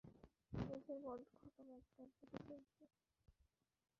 [0.53, 2.63] নিজের বদখত মুখটার দিকে দেখ।